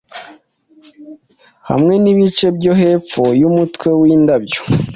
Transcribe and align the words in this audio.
hamwe 1.69 1.93
nibice 2.01 2.47
byo 2.57 2.71
hepfo 2.81 3.23
yumutwe 3.39 3.87
windabyo 4.01 4.59